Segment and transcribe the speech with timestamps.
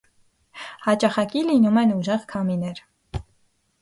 [0.85, 2.83] Հաճախակի լինում են ուժեղ քամիներ։